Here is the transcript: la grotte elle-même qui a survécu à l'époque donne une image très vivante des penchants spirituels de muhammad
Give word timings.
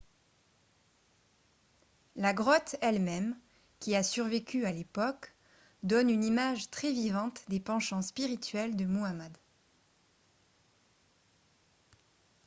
la 2.15 2.33
grotte 2.33 2.75
elle-même 2.81 3.37
qui 3.79 3.95
a 3.95 4.01
survécu 4.01 4.65
à 4.65 4.71
l'époque 4.71 5.31
donne 5.83 6.09
une 6.09 6.23
image 6.23 6.71
très 6.71 6.91
vivante 6.91 7.43
des 7.49 7.59
penchants 7.59 8.01
spirituels 8.01 8.75
de 8.75 8.85
muhammad 8.85 9.37